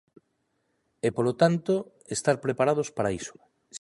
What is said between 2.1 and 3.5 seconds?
estar preparados para iso.